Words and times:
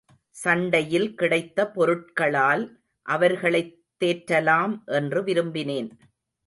சண்டையில் 0.29 1.13
கிடைத்த 1.13 1.67
பொருட்களால் 1.71 2.63
அவர்களைத் 3.05 3.83
தேற்றலாம் 3.99 4.83
என்று 4.85 5.21
விரும்பினேன். 5.23 5.89